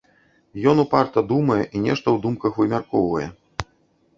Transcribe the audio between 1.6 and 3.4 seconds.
і нешта ў думках вымяркоўвае.